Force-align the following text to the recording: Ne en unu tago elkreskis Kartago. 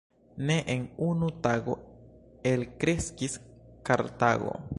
Ne 0.49 0.53
en 0.75 0.85
unu 1.07 1.29
tago 1.47 1.75
elkreskis 2.53 3.41
Kartago. 3.91 4.61